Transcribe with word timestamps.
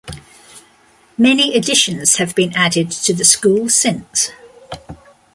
Many 1.15 1.53
additions 1.55 2.15
have 2.15 2.33
been 2.33 2.55
added 2.55 2.89
to 2.89 3.13
the 3.13 3.23
school 3.23 3.69
since. 3.69 4.31